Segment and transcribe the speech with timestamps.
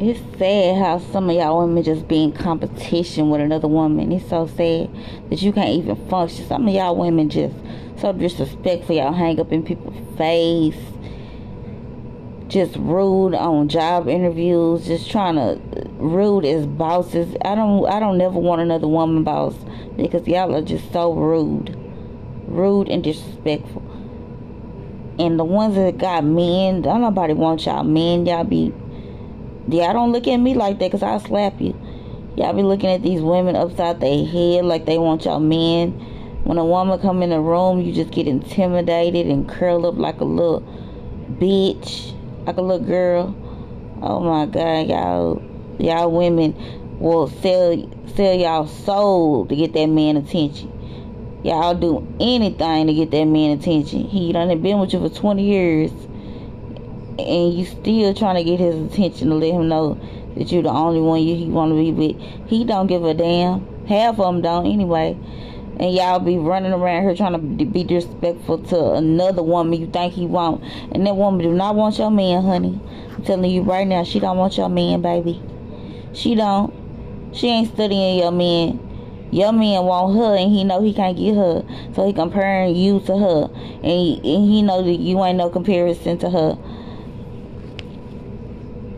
[0.00, 4.12] it's sad how some of y'all women just be in competition with another woman.
[4.12, 4.88] It's so sad
[5.28, 6.46] that you can't even function.
[6.46, 7.56] Some of y'all women just
[8.00, 8.94] so disrespectful.
[8.94, 10.78] Y'all hang up in people's face.
[12.46, 14.86] Just rude on job interviews.
[14.86, 15.60] Just trying to
[15.98, 17.34] rude as bosses.
[17.44, 17.84] I don't.
[17.88, 19.54] I don't never want another woman boss
[19.96, 21.76] because y'all are just so rude,
[22.46, 23.82] rude and disrespectful.
[25.18, 28.24] And the ones that got men, don't nobody want y'all men.
[28.24, 28.72] Y'all be
[29.70, 31.78] Y'all don't look at me like that because I'll slap you.
[32.36, 35.90] Y'all be looking at these women upside their head like they want y'all men.
[36.44, 40.20] When a woman come in the room, you just get intimidated and curl up like
[40.20, 40.62] a little
[41.32, 43.36] bitch, like a little girl.
[44.00, 45.42] Oh my God, y'all,
[45.78, 46.54] y'all women
[46.98, 47.76] will sell
[48.16, 50.72] sell y'all soul to get that man attention.
[51.44, 54.04] Y'all do anything to get that man attention.
[54.04, 55.92] He done been with you for 20 years
[57.18, 59.98] and you still trying to get his attention to let him know
[60.36, 62.48] that you're the only one you, he want to be with.
[62.48, 63.66] He don't give a damn.
[63.86, 65.18] Half of them don't anyway.
[65.80, 70.12] And y'all be running around here trying to be disrespectful to another woman you think
[70.12, 70.62] he want.
[70.92, 72.80] And that woman do not want your man, honey.
[73.16, 75.42] I'm telling you right now, she don't want your man, baby.
[76.12, 76.72] She don't.
[77.32, 78.84] She ain't studying your man.
[79.30, 81.64] Your man want her and he know he can't get her.
[81.94, 83.50] So he comparing you to her.
[83.52, 86.58] And he, and he know that you ain't no comparison to her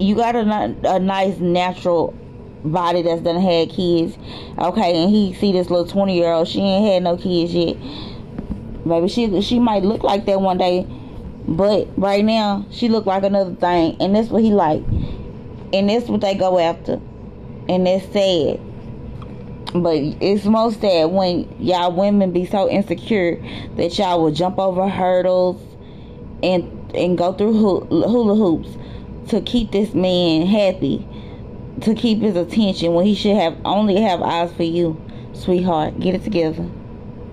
[0.00, 2.14] you got a, a nice natural
[2.64, 4.16] body that's done had kids.
[4.58, 7.76] Okay, and he see this little 20 year old, she ain't had no kids yet.
[8.84, 10.86] Maybe she she might look like that one day,
[11.46, 14.82] but right now she look like another thing, and that's what he like,
[15.72, 16.94] and that's what they go after,
[17.68, 18.60] and that's sad.
[19.74, 23.36] But it's most sad when y'all women be so insecure
[23.76, 25.62] that y'all will jump over hurdles
[26.42, 26.64] and
[26.94, 28.76] and go through hula hoops
[29.30, 31.06] to keep this man happy,
[31.82, 35.00] to keep his attention when he should have only have eyes for you,
[35.32, 36.00] sweetheart.
[36.00, 36.68] Get it together.